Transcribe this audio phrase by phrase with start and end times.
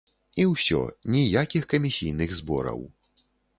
[0.43, 0.79] І ўсё,
[1.17, 2.85] ніякіх камісійных збораў!